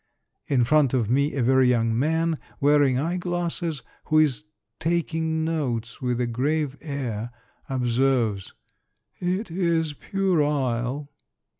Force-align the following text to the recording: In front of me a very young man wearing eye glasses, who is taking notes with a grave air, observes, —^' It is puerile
In 0.47 0.63
front 0.63 0.95
of 0.95 1.11
me 1.11 1.35
a 1.35 1.43
very 1.43 1.69
young 1.69 1.95
man 1.99 2.39
wearing 2.59 2.97
eye 2.97 3.17
glasses, 3.17 3.83
who 4.05 4.17
is 4.17 4.45
taking 4.79 5.45
notes 5.45 6.01
with 6.01 6.19
a 6.19 6.25
grave 6.25 6.75
air, 6.81 7.29
observes, 7.69 8.55
—^' 9.21 9.39
It 9.39 9.51
is 9.51 9.93
puerile 9.93 11.11